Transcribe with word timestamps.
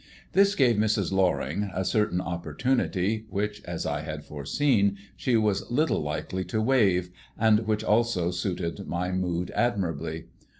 This 0.33 0.55
gave 0.55 0.77
Mrs. 0.77 1.11
Loring, 1.11 1.69
a 1.75 1.85
certain 1.85 2.21
opportunity 2.21 3.25
which, 3.29 3.61
as 3.65 3.85
I 3.85 4.01
had 4.01 4.25
foreseen, 4.25 4.97
she 5.15 5.37
was 5.37 5.69
little 5.69 6.01
likely 6.01 6.43
to 6.45 6.59
waive, 6.59 7.11
and 7.37 7.59
which 7.67 7.83
also 7.83 8.31
suited 8.31 8.87
my 8.87 9.11
mood 9.11 9.51
admirably. 9.53 10.25